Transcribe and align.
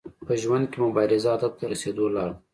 په 0.25 0.33
ژوند 0.41 0.65
کي 0.71 0.77
مبارزه 0.85 1.29
هدف 1.35 1.51
ته 1.59 1.65
د 1.67 1.69
رسیدو 1.71 2.05
لار 2.15 2.29
ده. 2.33 2.37